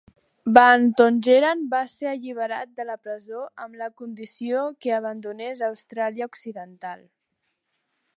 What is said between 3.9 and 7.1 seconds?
condició que abandonés Austràlia Occidental.